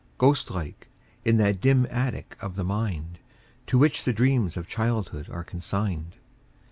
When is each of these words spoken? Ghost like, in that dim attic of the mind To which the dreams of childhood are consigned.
Ghost 0.17 0.49
like, 0.49 0.87
in 1.23 1.37
that 1.37 1.61
dim 1.61 1.85
attic 1.91 2.35
of 2.41 2.55
the 2.55 2.63
mind 2.63 3.19
To 3.67 3.77
which 3.77 4.03
the 4.03 4.11
dreams 4.13 4.57
of 4.57 4.67
childhood 4.67 5.29
are 5.29 5.43
consigned. 5.43 6.15